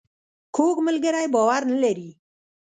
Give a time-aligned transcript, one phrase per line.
[0.55, 2.09] کوږ ملګری باور نه لري